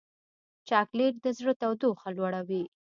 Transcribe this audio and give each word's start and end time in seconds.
چاکلېټ 0.67 1.13
د 1.23 1.25
زړه 1.37 1.53
تودوخه 1.61 2.09
لوړوي. 2.17 2.63